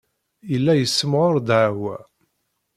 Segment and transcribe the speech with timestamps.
[0.51, 1.95] Yella yessemɣar ddeɛwa.